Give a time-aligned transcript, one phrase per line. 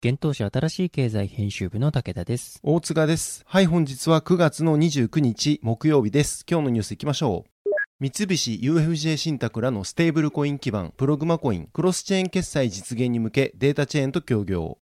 [0.00, 2.60] 現当社新しい経済編集部の武田です。
[2.62, 3.42] 大塚です。
[3.48, 6.44] はい、本日は9月の29日木曜日です。
[6.48, 7.68] 今日のニュース行きましょう。
[7.98, 14.78] 三菱 UFJ 信託らのステーブルコイン基盤プログマコインクロスチェーン決済実現に向けデータチェーンと協業。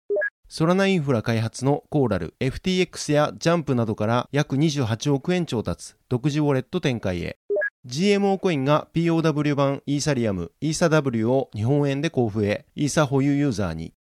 [0.49, 7.39] ソラナインフラ開発のコーラル、FTX やジャンプなどから約28億円調達、独自ウォレット展開へ。
[7.87, 13.95] GMO コインが POW 版イーサリアム、イーサ W を日本円で交付へ、イーサ保有ユーザーに。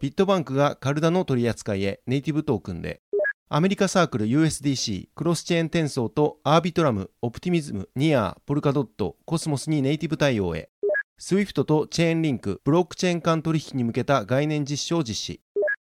[0.00, 3.00] ビットバンクがカルダノ取り扱いへネイティブトークンで。
[3.48, 10.70] アメリカサークル USDC、クロスチェーン転送とアービトラム、オプティミズム、ニア、ポルカドット、コスモスにネイティブ対応へ。
[11.18, 15.40] SWIFT とチェーンリンク、ブロックチェーン間取引に向けた概念実証を実施。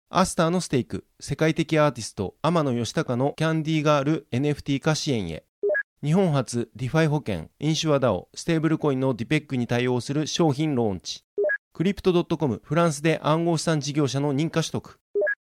[0.10, 5.44] アスターのステーク、世界的アーティスト、天野喜孝のキャンディーガール NFT 化支援へ。
[6.02, 11.26] 日本初 DeFi 保険、インシュアダオ、ステーブルコインの depeg に対応する商品ローンチ。
[11.76, 14.98] クリプト .com フランスで暗号資産事業者の認可取得。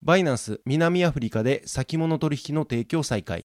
[0.01, 3.45] バイナンス南アフリカで先物取引の提供再開。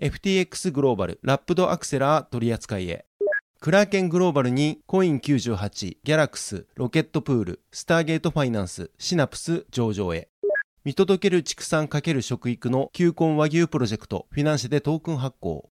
[0.00, 3.04] FTX グローバルラップドアクセラー取扱いへ。
[3.60, 10.28] クラーケングローバルにコイン98、ギャラクス、ロケットプール、スターゲートファイナンス、シナプス上場へ。
[10.84, 15.68] 見届ける畜産×食育の球根和牛プロジェクト、フィナンシェでトークン発行。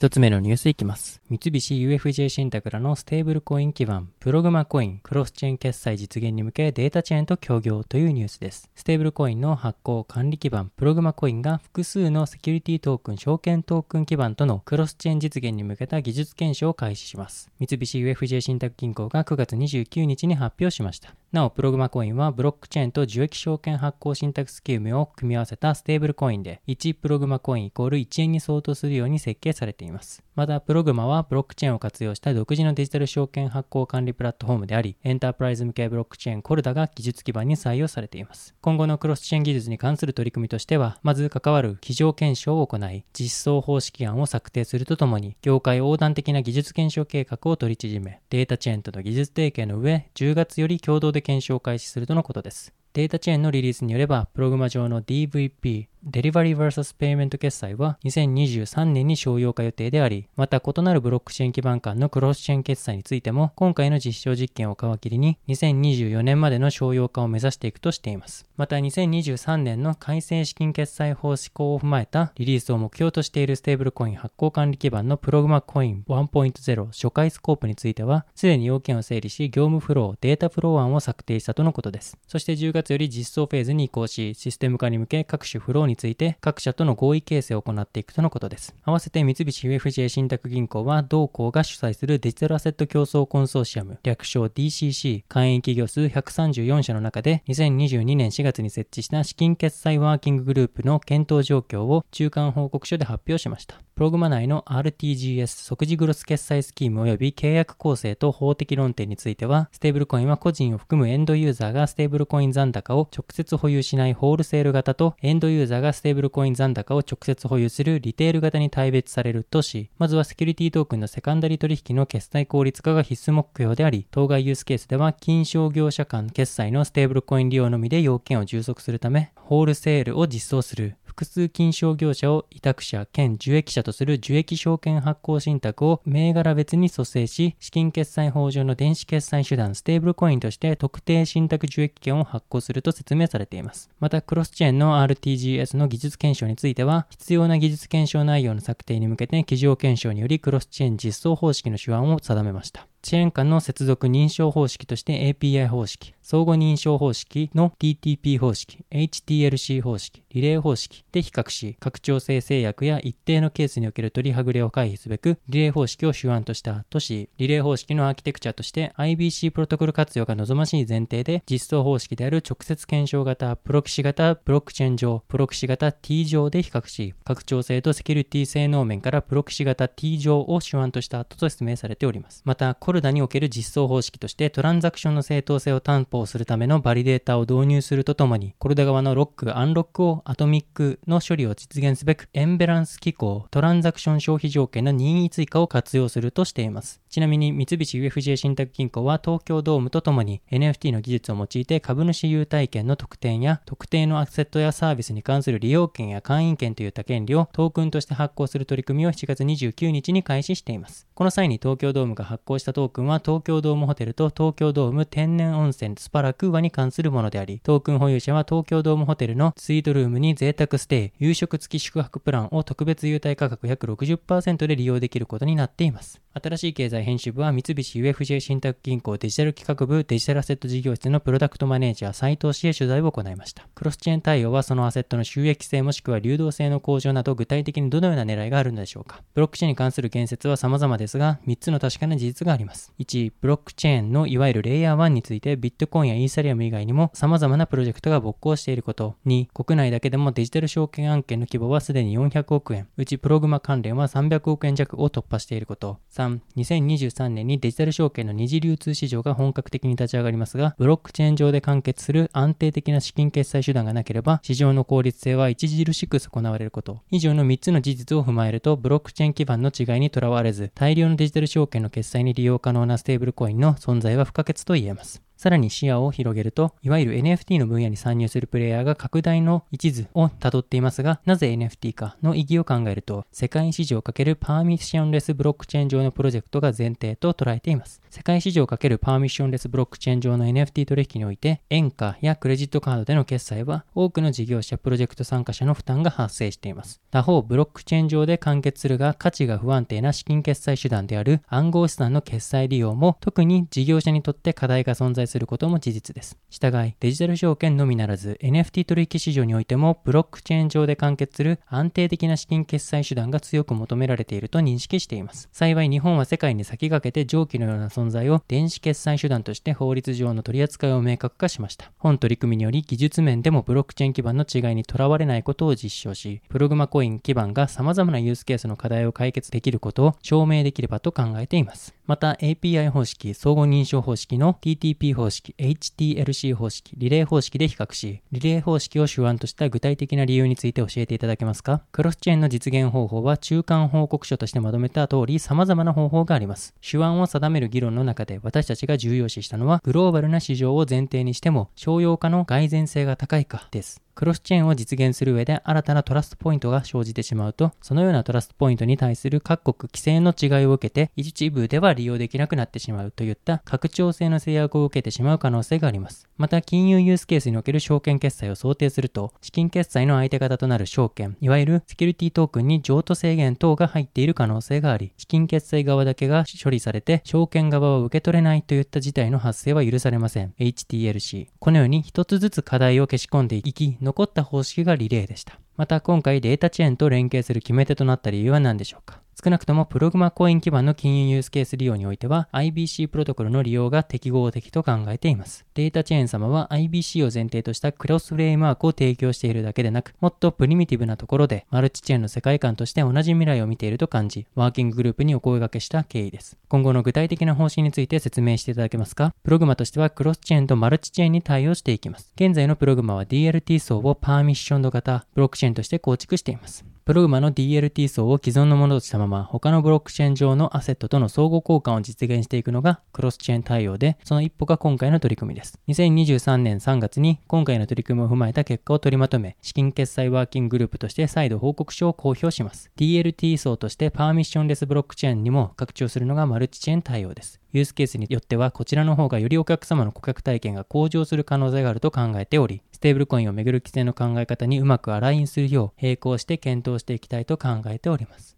[0.00, 1.20] 一つ目のニュースいきます。
[1.28, 8.70] 三菱 UFJ 信託らのステーブルコイン基盤、プログマコイン、クロスチェーン決済実現に向けデータチェーンと協業というニュースです。
[8.74, 17.50] ステーブルコインの発行管理基盤、プログマコインが複数のセキュリティトークン、証券トークン基盤とのクロスチェーン実現に向けた技術検証を開始します。
[17.58, 21.14] 三菱 UFJ 信託銀行が9月29日に発表しました。
[21.32, 30.24] なお、プログマコインはブロックチェーンと受益証券発行信託スキームを組み合わせたステーブルコインで、1プログマコインイコール1円に相当するように設計されています。
[30.40, 38.54] また、プログマはブロックチェーンを活用した独自のデジタル証券発行管理プラットフォームであり、エンタープライズ向けブロックチェーンコルダが技術基盤に採用されています。
[38.62, 52.72] 今後のクロスチェーン技術に関する取り組みとしては、まず関わる机上検証を行い、実装方式案を策定するとともに、業界横断的な技術検証計画を取りまとめ、データチェーンとの技術提携の上、10月より共同で検証を開始するとのことです。
[52.92, 68.46] データチェーンのリリースによれば、プログマ上の DVP、デリバリー vs ペイメント決済は2023年に商用化予定であり、また異なるブロックチェーン基盤間のクロスチェーン決済についても、今回の実証実験を皮切りに、2024年までの商用化を目指していくとしています。
[68.56, 82.16] また2023年の改正資金決済法施行を踏まえたリリースを目標としているステーブルコイン発行管理基盤のプログマコイン1.0初回スコープについては、すでに要件を整理し、業務フロー、データフロー案を策定したとのことです。
[82.26, 88.74] そして10月より実装フェーズに移行し、システム化に向け各種フローにについて各社との合意形成を行っていくとのことです。
[88.84, 103.76] 合わせて三菱 UFJ 信託銀行は同行が主催するデジタルアセット共創コンソーシアム、略称 DCC 会員企業数134社の中で2022年4月に設置した資金決済ワーキンググループの検討状況を中間報告書で発表しました。
[104.00, 130.96] プログマ内の RTGS 即時グロス決済スキーム及び契約構成と法的論点については、ステーブルコインは個人を含むエンドユーザーがステーブルコイン残高を直接保有しないホールセール型と、エンドユーザーがステーブルコイン残高を直接保有するリテール型に大別されるとし、まずはセキュリティトークンのセカンダリ取引の決済効率化が必須目標であり、当該ユースケースでは、金商業者間決済のステーブルコイン利用のみで要件を充足するため、ホールセールを実装する。
[131.20, 143.90] 複数金賞業者を委託者兼受益者とする受益証券発行信託を銘柄別に蘇生し、資金決済法上の電子決済手段ステーブルコインとして特定信託受益権を発行すると説明されています。
[144.00, 152.89] また、クロスチェーンの RTGS の技術検証については、必要な技術検証内容の策定に向けて、基準検証によりクロスチェーン実装方式の手腕を定めました。
[153.02, 182.42] チェーン間の接続認証方式として API 方式、相互認証方式の TTP 方式、HTLC 方式、リレー方式で比較し、拡張性制約や一定のケースにおける取りはぐれを回避すべく、リレー方式を主案としたとし、リレー方式のアーキテクチャとして IBC プロトコル活用が望ましい前提で、実装方式である直接検証型、プロキシ型、ブロックチェーン上、プロキシ型 T 上で比較し、拡張性とセキュリティ性能面からプロキシ型 T 上を手腕とした後と説明されております。
[182.44, 197.00] また、コルダにおける実装方式としてトランザクションの正当性を担保するためのバリデータを導入するとともに、コルダ側のロック、アンロックをアトミックの処理を実現すべく、 encumbrance 機構、トランザクション消費条件の任意追加を活用するとしています。
[197.10, 211.08] ちなみに三菱 UFJ 信託銀行は東京ドームとともに NFT の技術を用いて株主優待権の特典や特定のアセットやサービスに関する利用権や会員権といった権利をトークンとして発行する取り組みを7月29日に開始しています。
[211.14, 226.22] この際に東京ドームが発行したトークンは東京ドームホテルと東京ドーム天然温泉スパラクーワに関するものであり、トークン保有者は東京ドームホテルのスイートルームに贅沢ステイ、夕食付き宿泊プランを特別優待価格約60%で利用できることになっています。
[226.32, 233.66] 新しい経済編集部は三菱 UFJ 信託銀行デジタル企画部デジタルアセット事業室のプロダクトマネージャー斉藤氏へ取材を行いました。
[233.74, 239.22] クロスチェーン対応はそのアセットの収益性もしくは流動性の向上など具体的にどのような狙いがあるのでしょうか。
[239.34, 242.69] ブロックチェーンに関する言説は様々ですが、3つの確かな事実があります。
[242.98, 249.16] 1、ブロックチェーンのいわゆるレイヤー1についてビットコインやイーサリアム以外にも様々なプロジェクトが勃興していること。
[249.26, 255.98] 2、国内だけでもデジタル証券案件の規模はすでに400億円、うちプログマ関連は300億円弱を突破していること。
[256.12, 267.00] 3、2023年にデジタル証券の二次流通市場が本格的に立ち上がりますが、ブロックチェーン上で完結する安定的な資金決済手段がなければ、市場の効率性は著しく損なわれること。
[267.10, 275.22] 以上の3つの事実を踏まえると、ブロックチェーン基盤の違いにとらわれず、大量のデジタル証券の決済に利用可能なステーブルコインの存在は不可欠と言えます。
[275.40, 288.02] さらに視野を広げると、いわゆる NFT の分野に参入するプレイヤーが拡大の一途をたどっていますが、なぜ NFT かの意義を考えると、世界市場をかけるパーミッションレスブロックチェーン上のプロジェクトが前提と捉えています。
[288.12, 297.00] 世界市場×パーミッションレスブロックチェーン上の NFT 取引において、円価やクレジットカードでの決済は多くの事業者、プロジェクト参加者の負担が発生しています。
[297.12, 306.36] 他方、ブロックチェーン上で完結するが価値が不安定な資金決済手段である暗号資産の決済利用も特に事業者にとって課題が存在することも事実です。
[306.50, 315.48] 従い、デジタル証券のみならず NFT 取引市場においてもブロックチェーン上で完結する安定的な資金決済手段が強く求められていると認識しています。
[315.52, 321.90] 幸い日本は世界に先駆けて上記のような存存在を電子決済手段として法律上の取り扱いを明確化しました。
[321.98, 331.94] 本取り組みにより技術面でもブロックチェーン基盤の違いにとらわれないことを実証し、プログマコイン基盤が様々なユースケースの課題を解決できることを証明できればと考えています。
[332.06, 341.82] また API 方式、相互認証方式の TTP 方式、HTLC 方式、リレー方式で比較し、リレー方式を手腕とした具体的な理由について教えていただけますか？
[341.92, 346.74] クロスチェーンの実現方法は中間報告書としてまとめた通り様々な方法があります。
[346.80, 354.02] 手腕を定める議論の中で私たちが重要視したのは、グローバルな市場を前提にしても、商用化の蓋然性が高いかです。
[354.20, 366.28] クロスチェーンを実現する上で新たなトラストポイントが生じてしまうと、そのようなトラストポイントに対する各国規制の違いを受けて、一部では利用できなくなってしまうといった拡張性の制約を受けてしまう可能性があります。
[366.36, 380.52] また、金融ユースケースにおける証券決済を想定すると、資金決済の相手方となる証券、いわゆるセキュリティトークンに譲渡制限等が入っている可能性があり、資金決済側だけが処理されて、証券側は受け取れないといった事態の発生は許されません。
[380.58, 381.46] HTLC。
[381.58, 385.60] このように一つずつ課題を消し込んでいき、残った方式がリレーでした。
[385.76, 389.20] また今回データチェーンと連携する決め手となった理由は何でしょうか？
[389.42, 395.64] 少なくともプログマコイン基盤の金融ユースケース利用においては IBC プロトコルの利用が適合的と考えています。
[395.72, 406.58] データチェーン様は IBC を前提としたクロスフレームワークを提供しているだけでなく、もっとプリミティブなところでマルチチェーンの世界観として同じ未来を見ていると感じ、ワーキンググループにお声掛けした経緯です。
[406.68, 409.34] 今後の具体的な方針について説明していただけますか？
[409.42, 412.30] プログマとしてはクロスチェーンとマルチチェーンに対応していきます。
[412.36, 416.84] 現在のプログマは DLT 層をパーミッションド型ブロックチェーンとして構築しています。
[417.04, 425.78] プログマの DLT 層を既存のものとしたまま他のブロックチェーン上のアセットとの相互交換を実現していくのがクロスチェーン対応で、その一歩が今回の取り組みです。
[425.88, 432.90] 2023年3月に今回の取り組みを踏まえた結果を取りまとめ、資金決済ワーキンググループとして再度報告書を公表します。
[432.96, 437.59] DLT 層としてパーミッションレスブロックチェーンにも拡張するのがマルチチェーン対応です。
[437.72, 448.56] ユースケースによってはこちらの方がよりお客様の顧客体験が向上する可能性があると考えており、ステーブルコインをめぐる規制の考え方にうまく align するよう並行して検討していきたいと考えております。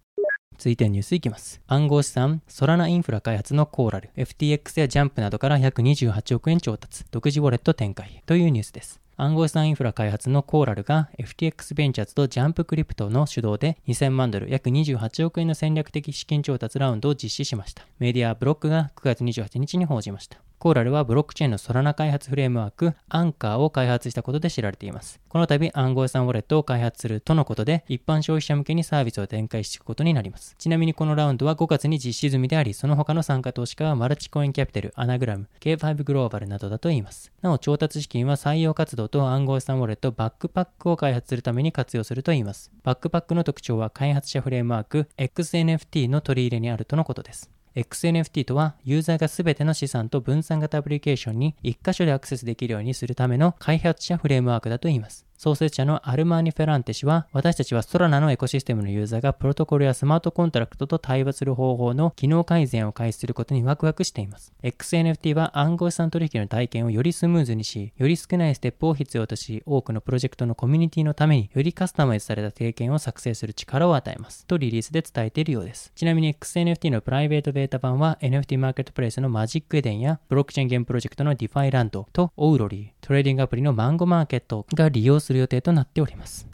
[0.56, 1.60] 続いてニュースいきます。
[1.66, 9.01] 暗号資産、ソラナインフラ開発のコーラル、FTX やジャンプなどから約28億円調達、独自ウォレット展開というニュースです。
[9.16, 17.86] 暗号資産インフラ開発のコーラルが FTX ベンチャーズとジャンプクリプトの主導で2000万ドル約28億円の戦略的資金調達ラウンドを実施しました。
[17.98, 20.38] メディアブロックが9月28日に報じました。
[20.62, 25.20] コーラルはブロックチェーンのソラナ開発フレームワーク、アンカーを開発したことで知られています。
[25.28, 30.54] この度暗号資産ウォレットを開発するとのことで、一般消費者向けにサービスを展開していくことになります。
[30.58, 37.32] ちなみにこのラウンドは5月に実施済みであり、その他の参加投資家はマルチコインキャピタル、アナグラム、K5 グローバルなどだといいます。
[37.42, 42.70] なお、調達資金は採用活動と暗号資産ウォレットバックパックを開発するために活用するといいます。
[42.84, 47.50] バックパックの特徴は開発者フレームワーク XNFT の取り入れにあるとのことです。
[47.74, 55.26] XNFT とは、ユーザーが全ての資産と分散型アプリケーションに1箇所でアクセスできるようにするための開発者フレームワークだと言います。
[55.42, 64.52] 創設者のアルマーニ・フェランテ氏は、私たちはソラナのエコシステムのユーザーがプロトコルやスマートコントラクトと対話する方法の機能改善を開始することにワクワクしています。
[64.62, 74.46] XNFT は暗号資産取引の体験をよりスムーズにし、より少ないステップを必要とし、多くのプロジェクトのコミュニティのためによりカスタマイズされた経験を作成する力を与えます。
[74.46, 75.90] とリリースで伝えているようです。
[75.96, 86.46] ちなみに XNFT のプライベートベータ版は NFT マーケットプレイスのマジックエデンやブロックチェーンゲームプロジェクトの DeFi ランドとオウロリー、トレーディングアプリのマンゴマーケットが利用する予定となっております。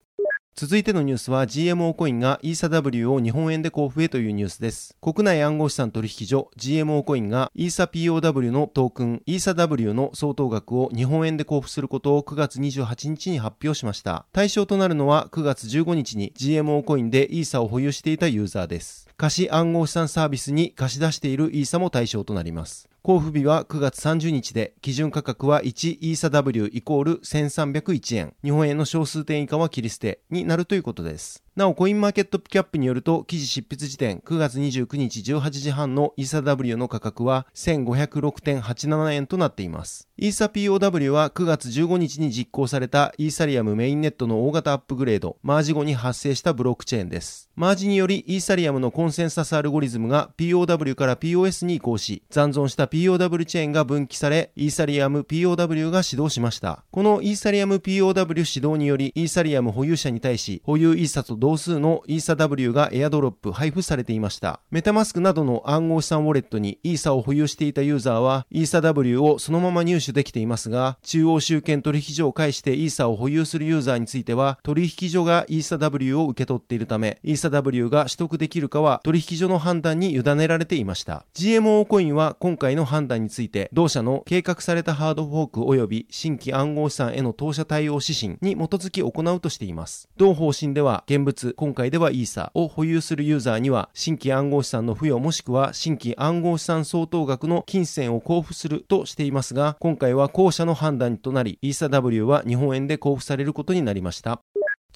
[0.56, 4.96] 続いてのニュースは GMO コインがイーサ W を日本円で交付へというニュースです。
[5.00, 14.26] 国内暗号資産取引所 GMO コインがイーサ POW のトークンイーサ W の相当額を日本円で交付することを9月28日に発表しました。
[14.32, 19.06] 対象となるのは9月15日に GMO コインでイーサを保有していたユーザーです。
[19.16, 22.88] 貸し暗号資産サービスに貸し出しているイーサも対象となります。
[23.08, 31.42] 交付日は9月30日で、基準価格は1イーサ W イコール1301円、日本円の小数点以下は切り捨てになるということです。
[31.58, 40.08] なお、コインマーケットキャップによると、記事執筆時点9月29日18時半のイーサ W の価格は1506.87円となっています。
[40.20, 47.50] イーサ POW は9月15日に実行されたイーサリアムメインネットの大型アップグレード、マージ後に発生したブロックチェーンです。
[47.56, 56.84] マージによりイーサリアムのコンセンサスアルゴリズムが POW から POS に移行し、残存した POW チェーンが分岐され、イーサリアム POW が始動しました。
[56.92, 64.60] このイーサリアム POW 始動により、イーサリアム保有者に対し、保有イーサと同数のイーサ W がエアドロップ配布されていました。
[64.70, 81.24] メタマスクなどの暗号資産ウォレットにイーサを保有していたユーザーは、イーサ W をそのまま入手できていますが、中央集権取引所を介してイーサを保有するユーザーについては、取引所がイーサ W を受け取っているため、イーサ W が取得できるかは取引所の判断に委ねられていました。
[81.34, 90.08] GMO コインは今回の判断について、同社の計画されたハードフォーク及び新規暗号資産への投資対応指針に基づき行うとしています。
[90.16, 104.40] 同方針では、現物、今回ではイーサを保有するユーザーには、新規暗号資産の付与もしくは新規暗号資産相当額の金銭を交付するとしていますが、今回は後者の判断となり、イーサ W は日本円で交付されることになりました。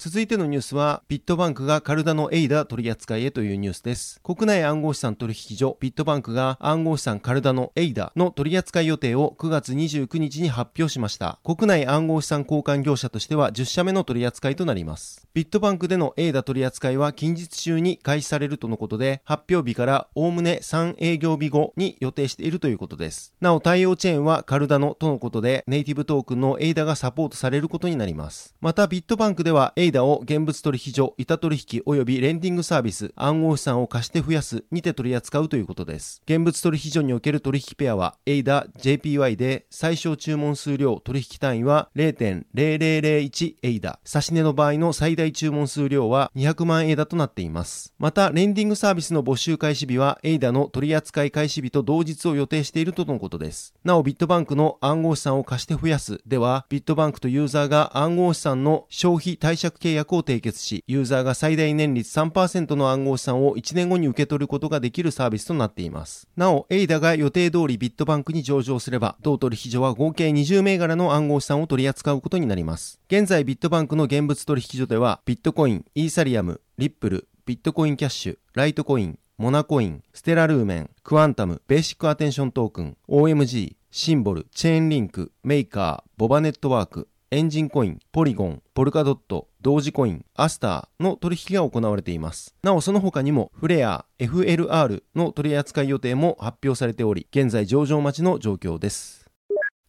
[0.03, 4.19] 続いてのニュースは、ビットバンクがカルダのエイダ取扱いへというニュースです。
[4.21, 11.39] 国内暗号資産取引所、ビットバンクが暗号資産カルダのエイダの取扱い予定を9月29日に発表しました。
[11.45, 15.25] 国内暗号資産交換業者としては10社目の取扱いとなります。
[15.33, 23.33] ビットバンクでのエイダ取扱いは近日中に開始されるとのことで、発表日からおおむね3営業日後に予定しているということです。
[23.39, 28.53] なお対応チェーンはカルダノとのことで、ネイティブトークンのエイダがサポートされることになります。
[28.59, 36.21] またビットバンクではエイダを現物取引所、板取引及びレンディングサービス、暗号資産を貸して増やすにて取り扱うということです。
[36.25, 43.99] 現物取引所における取引ペアは、エイダ JPY で最小注文数量取引単位は0.0001エイダ。
[44.03, 47.93] 差し値の場合の最大注文数量は200万エイダとなっています。
[47.99, 53.73] また、レンディングサービスの募集開始日は、エイダの取扱い開始日と同日を予定しているとのことです。
[53.83, 66.27] なお、ビットバンクの暗号資産を貸して増やすでは、ビットバンクとユーザーが暗号資産の消費貸借契約を締結し、ユーザーが最大年率3%の暗号資産を1年後に受け取ることができるサービスとなっています。
[66.35, 72.99] なお、エイダが予定通りビットバンクに上場すれば、同取引所は合計20銘柄の暗号資産を取り扱うことになります。
[73.07, 92.53] 現在ビットバンクの現物取引所では、ビットコイン、イーサリアム、リップル、ビットコインキャッシュ、ライトコイン、モナコイン、ステラルーメン、クワンタム、ベーシックアテンショントークン、OMG、シンボル、チェーンリンク、メーカー、ボバネットワーク、エンジンコイン、ポリゴン、ポルカドット、同時コイン、アスターの取引が行われています。
[92.61, 99.22] なおその他にもフレア、FLR の取り扱い予定も発表されており、現在上場待ちの状況です。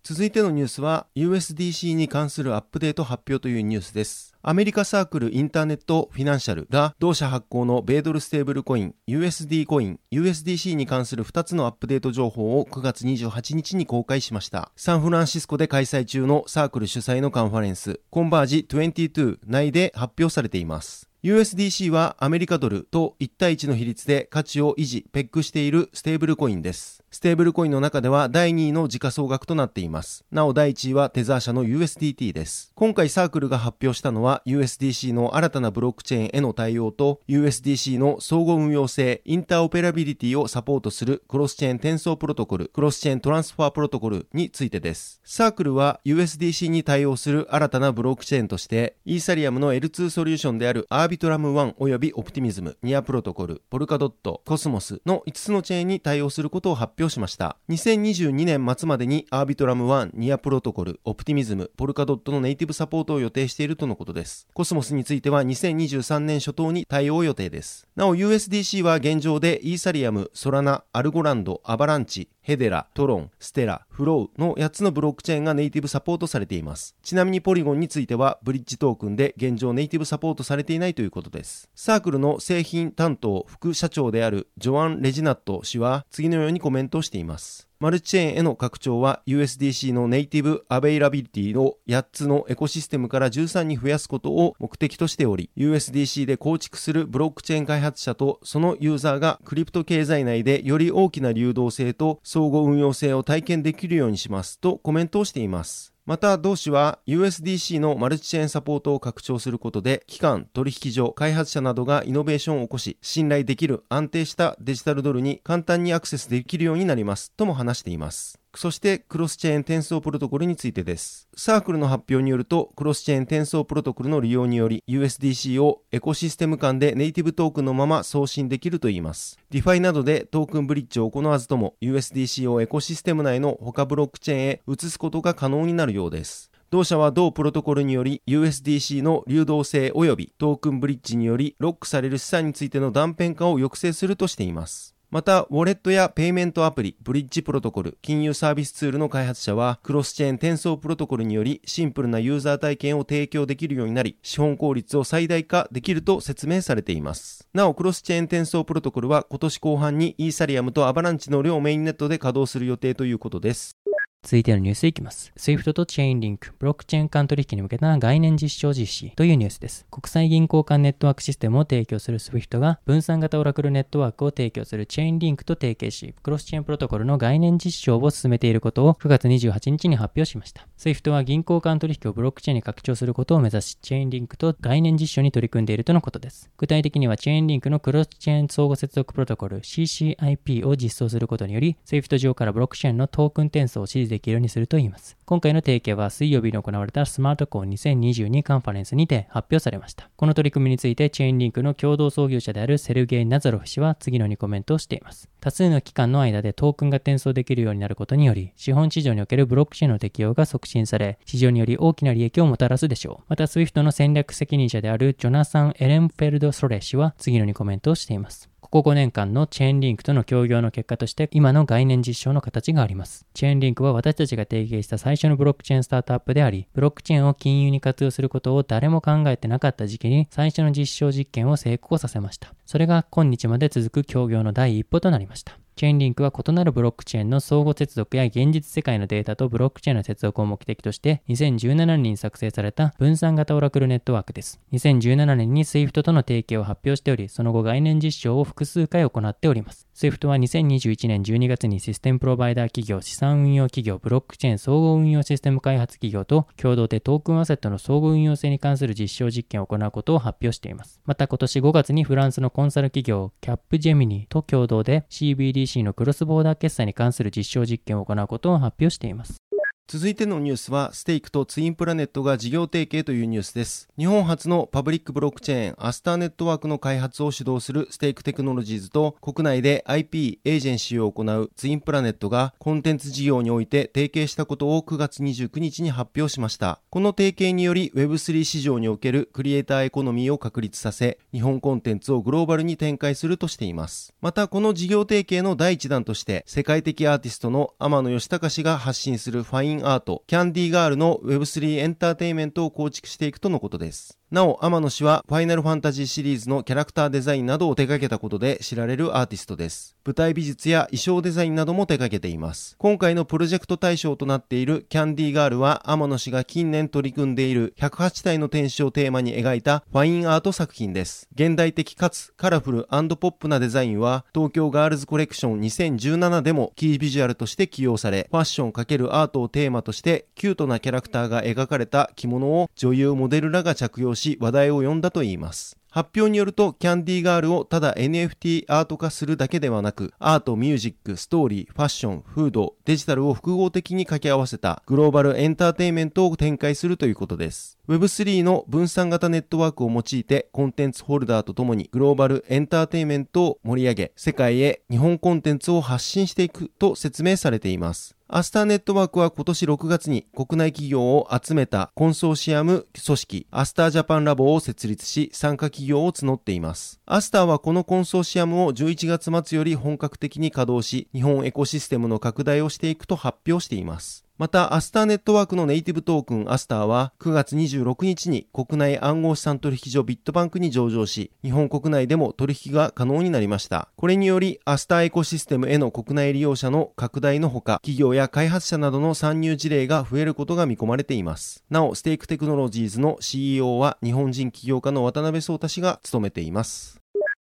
[0.07, 4.35] 続いてのニュースは USDC に関するアップデート発表というニュースです。
[4.43, 14.71] アメリカサークルインターネットフィナンシャルが同社発行の米ドルステーブルコイン USD コイン USDC に関する2つのアップデート情報を9月28日に公開しました。
[14.77, 21.09] サンフランシスコで開催中のサークル主催のカンファレンスコンバージ22内で発表されています。
[21.25, 27.04] USDC はアメリカドルと1対1の比率で価値を維持、ペックしているステーブルコインです。
[27.15, 30.25] ステーブルコインの中では第2位の時価総額となっています。
[30.33, 32.73] なお第1位はテザー社の USDT です。
[32.75, 45.21] 今回サークルが発表したのは USDC の新たなブロックチェーンへの対応と USDC の相互運用性、インターオペラビリティをサポートするクロスチェーン転送プロトコル、クロスチェーントランスファープロトコルについてです。
[45.23, 57.57] サークルは USDC に対応する新たなブロックチェーンとしてイーサリアムの L2 ソリューションであるアービトラム1及びオプティミズム、ニアプロトコル、ポルカドット、コスモスの5つのチェーンに対応することを発表しました。
[57.69, 64.49] 2022年末までにアービトラム1、ニアプロトコル、オプティミズム、ポルカドットのネイティブサポートを予定しているとのことです。
[64.55, 67.87] コスモスについては2023年初頭に対応予定です。
[67.97, 76.95] なお USDC は現状でイーサリアム、ソラナ、アルゴランド、アバランチ、ヘデラ、トロン、ステラ、フロウの8つのブロックチェーンがネイティブサポートされています。
[77.03, 81.71] ちなみにポリゴンについてはブリッジトークンで現状ネイティブサポートされていないということです。
[81.75, 87.67] サークルの製品担当副社長であるジョアン・レジナット氏は次のようにコメントしています。
[87.85, 105.94] マルチチェーンへの拡張は USDC のネイティブアベイラビリティを8つのエコシステムから13に増やすことを目的としており、USDC で構築するブロックチェーン開発者とそのユーザーがクリプト経済内でより大きな流動性と相互運用性を体験できるようにしますとコメントをしています。
[106.07, 118.44] また同氏は USDC のマルチチェーンサポートを拡張することで機関、取引所、開発者などがイノベーションを起こし信頼できる安定したデジタルドルに簡単にアクセスできるようになりますとも話しています。
[118.57, 121.29] そしてクロスチェーン転送プロトコルについてです。
[121.37, 129.39] サークルの発表によると、クロスチェーン転送プロトコルの利用により USDC をエコシステム間でネイティブトークンのまま送信できるといいます。
[129.51, 136.51] DeFi などでトークンブリッジを行わずとも USDC をエコシステム内の他ブロックチェーンへ移すことが可能になるようです。
[136.71, 144.94] 同社は同プロトコルにより USDC の流動性及びトークンブリッジによりロックされる資産についての断片化を抑制するとしています。
[145.15, 157.47] また、ウォレットやペイメントアプリ、ブリッジプロトコル、金融サービスツールの開発者は、クロスチェーン転送プロトコルにより、シンプルなユーザー体験を提供できるようになり、資本効率を最大化できると説明されています。
[157.55, 163.77] なお、クロスチェーン転送プロトコルは、今年後半にイーサリアムとアバランチの両メインネットで稼働する予定ということです。
[164.25, 165.33] 続いてのニュースいきます。
[165.37, 169.87] SWIFT とチェーンリンク、ブロックチェーン間取引に向けた概念実証実施というニュースです。
[169.91, 180.67] 国際銀行間ネットワークシステムを提供する SWIFT が分散型オラクルネットワークを提供するチェーンリンクと提携し、クロスチェーンプロトコルの概念実証を進めていることを9月28日に発表しました。
[180.79, 186.49] SWIFT は銀行間取引をブロックチェーンに拡張することを目指し、チェーンリンクと概念実証に取り組んでいるとのことです。
[186.57, 195.17] 具体的にはチェーンリンクのクロスチェーン相互接続プロトコル CCIP を実装することにより、SWIFT 上からブロックチェーンのトークン転送を指示できるようにするといいます。
[195.27, 200.09] 今回の提携は水曜日に行われたスマートコン2022カンファレンスにて発表されました。
[200.17, 205.29] この取り組みについてチェーンリンクの共同創業者であるセルゲイ・ナザロフ氏は次のにコメントをしています。
[205.41, 213.25] 多数の期間の間でトークンが転送できるようになることにより、資本市場におけるブロックチェーンの適用が促進され、市場により大きな利益をもたらすでしょう。
[213.29, 218.54] また、SWIFT の戦略責任者であるジョナサン・エレンフェルド・ソレ氏は次のにコメントをしています。
[218.75, 223.25] ここ5年間のチェーンリンクとの協業の結果として今の概念実証の形があります。
[223.33, 232.53] チェーンリンクは私たちが提携した最初のブロックチェーンスタートアップであり、ブロックチェーンを金融に活用することを誰も考えてなかった時期に最初の実証実験を成功させました。
[232.67, 235.57] それが今日まで続く協業の第一歩となりました。
[235.77, 244.61] チェーンリンクは異なるブロックチェーンの相互接続や現実世界のデータとブロックチェーンの接続を目的として2017年に作成された分散型オラクルネットワークです。
[244.73, 249.84] 2017年に SWIFT との提携を発表しており、その後概念実証を複数回行っております。
[249.95, 261.01] SWIFT は2021年12月にシステムプロバイダー企業、資産運用企業、ブロックチェーン総合運用システム開発企業と共同でトークンアセットの総合運用性に関する実証実験を行うことを発表しています。
[261.05, 269.37] また今年5月にフランスのコンサル企業、キャップジェミニと共同で CBDC のクロスボーダー決済に関する実証実験を行うことを発表しています。
[269.87, 273.91] 続いてのニュースは、ステークとツインプラネットが事業提携というニュースです。
[273.99, 286.81] 日本初のパブリックブロックチェーン、アスターネットワークの開発を主導するステークテクノロジーズと、国内で IP、エージェンシーを行うツインプラネットが、コンテンツ事業において提携したことを9月29日に発表しました。
[286.89, 294.15] この提携により、Web3 市場におけるクリエイターエコノミーを確立させ、日本コンテンツをグローバルに展開するとしています。
[294.23, 304.19] また、この事業提携の第一弾として、世界的アーティストの天野喜孝氏が発信するファインアート、キャンディーガールの Web3 エンターテイメントを構築していくとのことです。
[304.31, 309.97] なお、天野氏は、ファイナルファンタジーシリーズのキャラクターデザインなどを手掛けたことで知られるアーティストです。
[310.05, 312.75] 舞台美術や衣装デザインなども手掛けています。
[312.79, 321.29] 今回のプロジェクト対象となっているキャンディーガールは、天野氏が近年取り組んでいる108体の天使をテーマに描いたファインアート作品です。
[321.35, 335.77] 現代的かつカラフルポップなデザインは、東京ガールズコレクション2017でもキービジュアルとして起用され、ファッション×アートをテーマとしてキュートなキャラクターが描かれた着物を女優モデルらが着用し話題を呼んだといいます。
[335.95, 347.79] 発表によると、キャンディーガールをただ NFT アート化するだけではなく、アート、ミュージック、ストーリー、ファッション、フード、デジタルを複合的に掛け合わせたグローバルエンターテインメントを展開するということです。
[347.87, 358.17] Web3 の分散型ネットワークを用いて、コンテンツホルダーとともにグローバルエンターテインメントを盛り上げ、世界へ日本コンテンツを発信していくと説明されています。
[358.37, 367.01] アスターネットワークは今年6月に国内企業を集めたコンソーシアム組織アスタージャパンラボを設立し参加企業を募っています。
[367.07, 374.24] アスターはこのコンソーシアムを11月末より本格的に稼働し日本エコシステムの拡大をしていくと発表しています。
[374.37, 383.91] また、アスターネットワークのネイティブトークンアスターは9月26日に国内暗号資産取引所ビットバンクに上場し、日本国内でも取引が可能になりました。
[383.95, 391.63] これにより、アスターエコシステムへの国内利用者の拡大のほか、企業や開発者などの参入事例が増えることが見込まれています。
[391.71, 397.04] なお、ステークテクノロジーズの CEO は日本人起業家の渡辺壮太氏が務めています。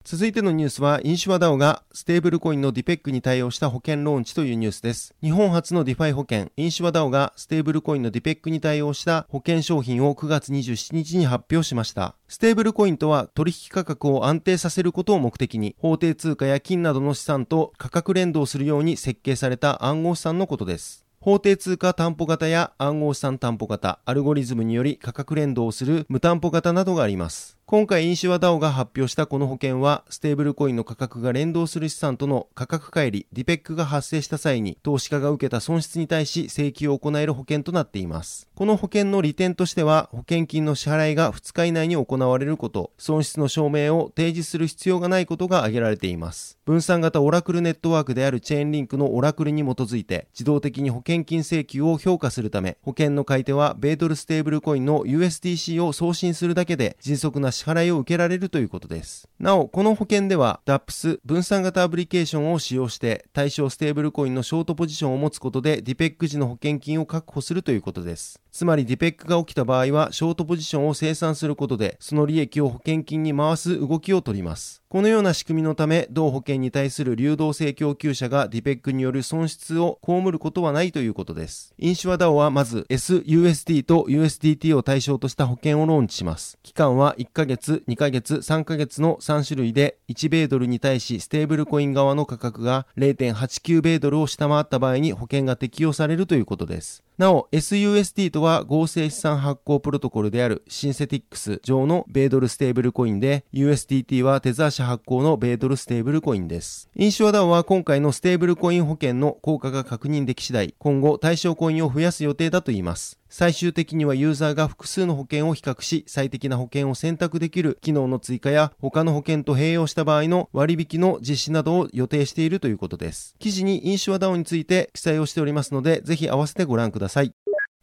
[0.08, 5.16] 続いてのニュースは、インシュアダオがステーブルコインのディペッグに対応した保険ローンチというニュースです。
[5.20, 12.14] 日本初のディファイ保険、インシュアダオがステーブルコインのディペッグに対応した保険商品を9月27日に発表しました。
[12.28, 21.04] ステーブルコインとは取引価格を安定させることを目的に、法定通貨や金などの資産と価格連動するように設計された暗号資産のことです。
[21.18, 27.55] 法定通貨担保型や暗号資産担保型、アルゴリズムにより価格連動する無担保型などがあります。
[27.68, 38.48] 今回、インシュアダオが発表したこの保険は、ステーブルコインの価格が連動する資産との価格乖離、ディペッグが発生した際に、投資家が受けた損失に対し請求を行える保険となっています。
[38.54, 46.60] この保険の利点としては、保険金の支払いが2日以内に行われること、損失の証明を提示する必要がないことが挙げられています。
[46.66, 59.28] 分散型オラクルネットワークであるチェーンリンクのオラクルに基づいて、自動的に保険金請求を評価するため、保険の買い手は、米ドルステーブルコインの USDC を送信するだけで、迅速な支払いを受けられるということです。
[59.40, 68.40] なお、この保険では DApps 分散型アプリケーションを使用して対象ステーブルコインのショートポジションを持つことで DPEC 時の保険金を確保するということです。
[68.56, 74.82] つまり DPEC が起きた場合はショートポジションを生産することでその利益を保険金に回す動きを取ります。
[74.88, 81.74] このような仕組みのため、同保険に対する流動性供給者が DPEC による損失を被ることはないということです。
[81.76, 86.56] インシュア DAO はまず SUSD と USDT を対象とした保険をローンチします。
[86.62, 97.02] 期間は1ヶ月、2ヶ月、3ヶ月の3種類で、1米ドルに対しステーブルコイン側の価格が0.89米ドルを下回った場合に保険が適用されるということです。
[97.18, 106.90] なお、SUSD とは合成資産発行プロトコルであるシンセティックス上の米ドルステーブルコインで、USDT はテザー社発行の米ドルステーブルコインです。
[106.94, 113.18] インシュアダオは今回のステーブルコイン保険の効果が確認でき次第、今後対象コインを増やす予定だと言います。
[113.28, 123.34] 最終的にはユーザーが複数の保険を比較し、最適な保険を選択できる機能の追加や、他の保険と併用した場合の割引の実施などを予定しているということです。
[123.38, 127.32] 記事にインシュアダオについて記載をしておりますので、ぜひ合わせてご覧ください。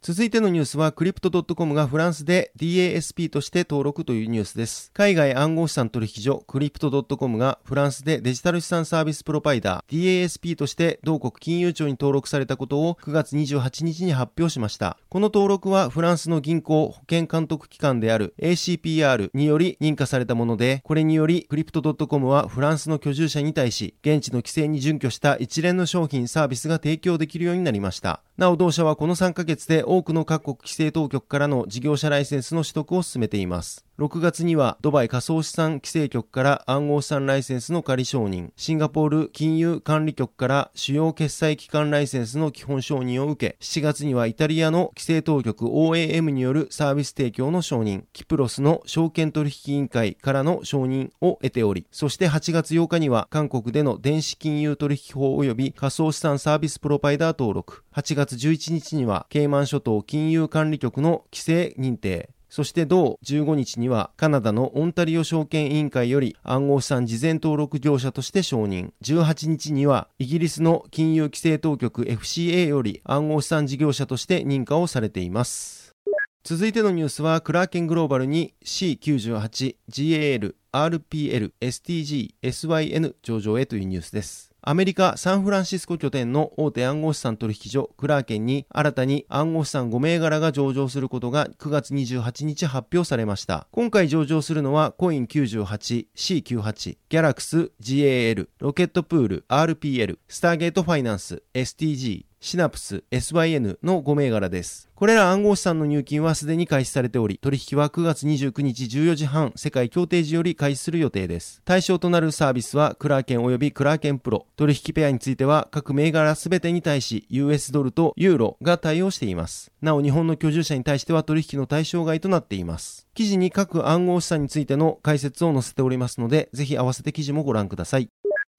[0.06, 4.90] 続いてのニュースは、クリプト .com がフランスで DASP として登録というニュースです。
[4.92, 14.98] 海外暗号資産取引所、クリプト .com がフランスでデジタル資産サービスプロバイダー DASP として同国金融庁に登録されたことを9月28日に発表しました。
[15.08, 28.20] この登録はフランスの銀行保険監督機関である ACPR により認可されたもので、これによりクリプト .com はフランスの居住者に対し、現地の規制に準拠した一連の商品サービスが提供できるようになりました。
[28.36, 33.84] なお同社はこの3ヶ月で多くの各国規制当局からの事業者ライセンスの取得を進めています。
[33.96, 68.92] 6月にはドバイ仮想資産規制局から暗号資産ライセンスの仮承認、シンガポール金融管理局から主要決済機関ライセンスの基本承認を受け、7月にはイタリアの規制当局 OAM によるサービス提供の承認、キプロスの証券取引委員会からの承認を得ており、そして8月8日には韓国での電子金融取引法及び仮想資産サービスプロバイダー登録、8月11日にはケイマン諸島金融管理局の規制認定、そして同15日にはカナダのオンタリオ証券委員会より暗号資産事前登録業者として承認。
[69.02, 75.96] 18日にはイギリスの金融規制当局 FCA より暗号資産事業者として認可をされています。
[76.44, 84.53] 続いてのニュースはクラーケングローバルに C98、GAL、RPL、STG、SYN 上場へというニュースです。
[84.66, 93.66] アメリカ・サンフランシスコ拠点の大手暗号資産取引所クラーケンに新たに暗号資産5銘柄が上場することが9月28日発表されました。
[93.72, 104.90] 今回上場するのはコイン98、C98、ギャラクス、GAL、ロケットプール、RPL、スターゲートファイナンス、STG、シナプス、SYN の5銘柄です。
[104.94, 111.62] これら暗号資産の入金はすでに開始されており、取引は9月29日14時半、世界協定時より開始する予定です。
[111.64, 114.46] 対象となるサービスは、クラーケン及びクラーケンプロ。
[114.56, 119.72] 取引ペアについては、各銘柄すべてに対し、US ドルとユーロが対応しています。
[119.80, 123.06] なお、日本の居住者に対しては取引の対象外となっています。
[123.14, 128.10] 記事に各暗号資産についての解説を載せておりますので、ぜひ合わせて記事もご覧ください。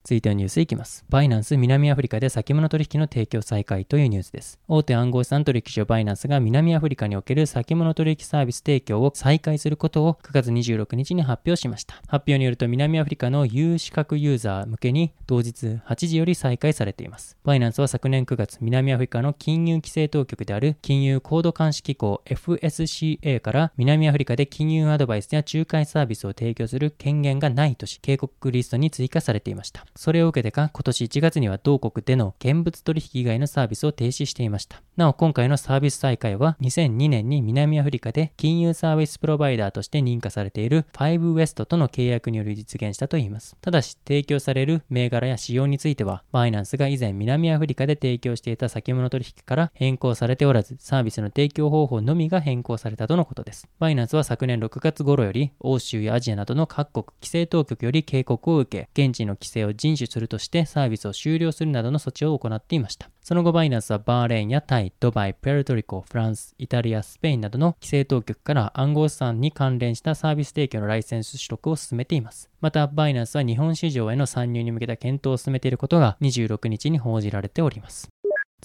[0.06, 1.04] 続いてのニュースいきます。
[1.08, 4.60] バイナンス南アフリカで先物取引の提供再開というニュースです。
[4.68, 11.96] 大手暗号資産取引所バイナンスが南アフリカにおける先物取引サービス提供を再開することを9月26日に発表しました。
[12.06, 17.36] 発表によると南アフリカの有資格ユーザー向けに同日8時より再開されています。
[17.42, 29.84] バイナンスは昨年9月南アフリカの金融規制当局である金融高度監視機構 FSCA から南アフリカで金融アドバイスや仲介サービスを提供する権限がないとし警告リストに追加されていました。
[29.96, 34.82] それを受けてか、今年1月には同国での現物取引以外のサービスを停止していました。
[34.96, 43.56] なお、今回のサービス再開は、2002年に南アフリカで金融サービスプロバイダーとして認可されている 5West との契約により実現したといいます。
[43.60, 53.68] ただし、提供される銘柄や仕様については、バイナンスが以前南アフリカで提供していた先物取引から変更されておらず、サービスの提供方法のみが変更されたとのことです。
[53.78, 63.10] バイナンスは昨年6月頃より、欧州やアジアなどの各国規制当局より警告を受け、現地の規制を遵守するとしてサービスを終了するなどの措置を行っていました。
[63.22, 72.50] その後バイナンスはバーレーンやタイ、ドバイ、プエルトリコ、フランス、イタリア、スペインなどの規制当局から暗号資産に関連したサービス提供のライセンス取得を進めています。
[72.60, 78.08] また、バイナンスは日本市場への参入に向けた検討を進めていることが26日に報じられております。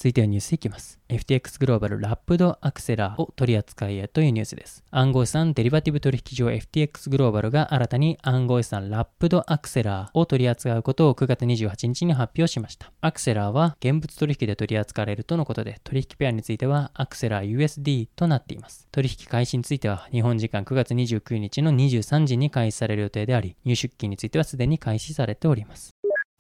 [0.02, 1.00] 続いてはニュースいきます。
[1.10, 4.84] FTX グローバルラップドアクセラーを取り扱いへというニュースです。
[4.90, 12.92] 暗号資産デリバティブ取引所 FTX グローバルが新たに暗号資産ラップドアクセラーを取り扱うことを9月28日に発表しました。
[13.02, 18.88] アクセラーは現物取引で取り扱われるとのことで、取引ペアについてはアクセラー USD となっています。
[18.92, 25.92] 取引開始については日本時間9月29日の23時に開始される予定であり、入出金についてはすでに開始されております。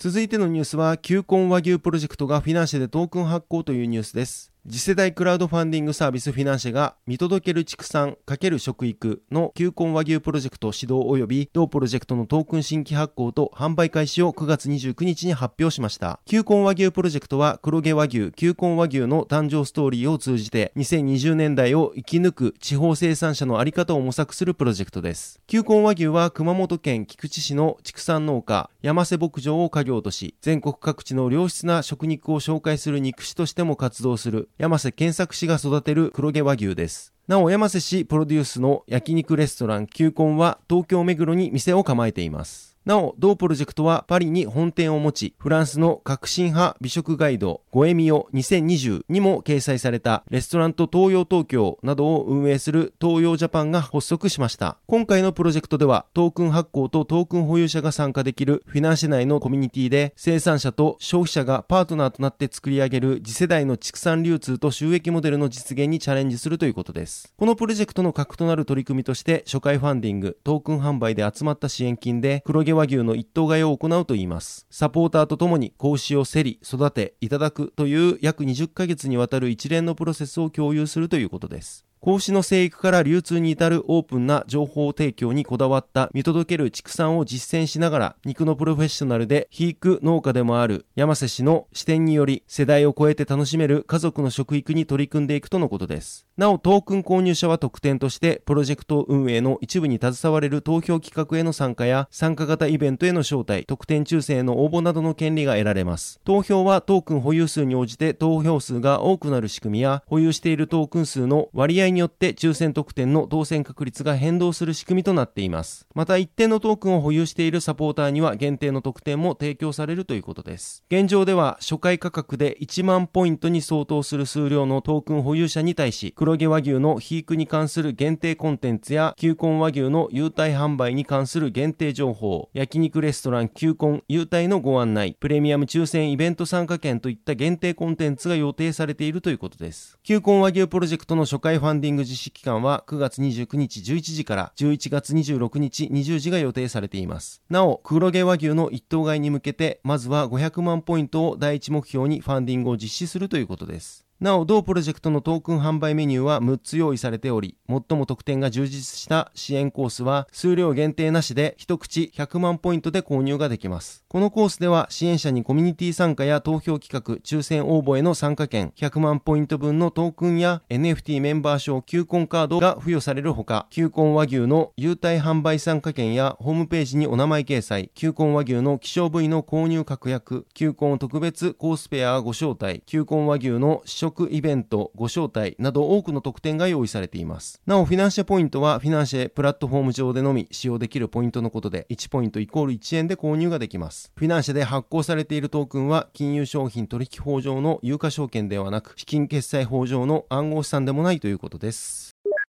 [0.01, 4.50] 続いてのニュースは、球根和牛プロジェクトがフィナンシェでトークン発行というニュースです。
[4.69, 16.19] 次世代クラウドファンディングサービスフィナンシェが見届ける畜産×食育の球根和牛プロジェクト指導及び同プロジェクトのトークン新規発行と販売開始を9月29日に発表しました。
[16.27, 25.41] 球根和牛プロジェクトは黒毛和牛、球根和牛の誕生ストーリーを通じて2020年代を生き抜く地方生産者のあり方を模索するプロジェクトです。
[25.47, 37.15] 球根和牛は熊本県菊池市の畜産農家山瀬牧場を家業とし全国各地の良質な食肉を紹介する肉種としても活動する山瀬健作氏が育てる黒毛和牛です。
[37.27, 42.70] なお、山瀬氏プロデュースの焼肉レストラン球根は東京目黒に店を構えています。
[42.83, 54.77] なお、同プロジェクトはパリに本店を持ち、フランスの革新派美食ガイド、ゴエミオ2020にも掲載されたレストランと東洋東京などを運営する東洋ジャパンが発足しました。
[54.87, 67.31] 今回のプロジェクトでは、トークン発行とトークン保有者が参加できるフィナンシェ内のコミュニティで、生産者と消費者がパートナーとなって作り上げる次世代の畜産流通と収益モデルの実現にチャレンジするということです。
[67.37, 74.65] このプロジェクトの核となる取り組みとして、初回ファンディング、トークン販売で集まった支援金で、黒毛和牛の一頭買いを行うといいます。
[74.69, 81.85] サポーターとともに子牛を競り、育て、いただくという約20ヶ月にわたる一連のプロセスを共有するということです。
[82.19, 96.25] 子の生育から流通に至るオープンな情報提供にこだわった見届ける畜産を実践しながら肉のプロフェッショナルで肥育農家でもある山瀬氏の視点により世代を超えて楽しめる家族の食育に取り組んでいくとのことです。
[96.37, 106.19] なおトークン購入者は特典としてプロジェクト運営の一部に携われる投票企画への参加や参加型イベントへの招待、特典抽選への応募などの権利が得られます。
[106.23, 115.87] 投票はトークン保有数に応じて投票数が多くなる仕組みや保有しているトークン数の割合によって抽選特典の当選確率が変動する仕組みとなっています。
[115.93, 120.83] また一定のトークンを保有しているサポーターには限定の特典も提供されるということです。
[120.89, 139.97] 現状では初回価格で1万ポイントに相当する数量のトークン保有者に対し黒毛和牛の肥育に関する限定コンテンツや球根和牛の優待販売に関する限定情報、焼肉レストラン球根優待のご案内、プレミアム抽選イベント参加券といった限定コンテンツが予定されているということです。
[140.03, 147.41] 球根和牛プロジェクトの初回ファンディング実施期間は9月29日11時から11月26日20時が予定されています。
[147.49, 154.00] なお、黒毛和牛の一頭買いに向けて、まずは500万ポイントを第一目標にファンディングを実施するということです。
[154.21, 164.05] なお、同プロジェクトのトークン販売メニューは6つ用意されており、最も特典が充実した支援コースは数量限定なしで一口100万ポイントで購入ができます。
[164.07, 187.61] このコースでは支援者にコミュニティ参加や投票企画、抽選応募への参加券、100万ポイント分のトークンや NFT メンバー証球根カードが付与されるほか、球根和牛の優待販売参加券やホームページにお名前掲載、球根和牛の希少部位の購入確約、球根特別コースペアご招待、球根和牛の試食イベント、ご招待など多くの特典が用意されています。
[187.65, 194.11] なお、フィナンシェポイントはフィナンシェプラットフォーム上でのみ使用できるポイントのことで、1ポイントイコール1円で購入ができます。
[194.15, 202.10] フィナンシェで発行されているトークンは、金融商品取引法上の有価証券ではなく、資金決済法上の暗号資産でもないということです。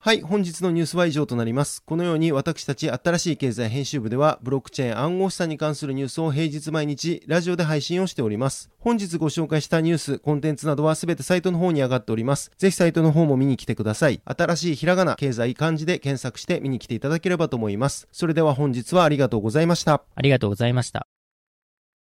[0.04, 1.80] はい、本日のニュースは以上となります。
[1.84, 8.68] このように私たち新しい経済編集部では、ブロックチェーン暗号資産に関するニュースを平日毎日ラジオで配信をしております。
[8.80, 12.50] 本日ご紹介したニュース、コンテンツなどはすべてサイトの方に上がっております。
[12.58, 14.20] ぜひサイトの方も見に来てください。
[14.24, 18.08] 新しいひらがな、経済漢字で検索して見に来ていただければと思います。
[18.10, 20.02] それでは本日はありがとうございました。
[20.16, 21.06] ありがとうございました。